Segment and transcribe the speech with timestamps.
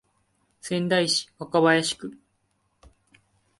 [0.61, 2.17] 仙台市若林区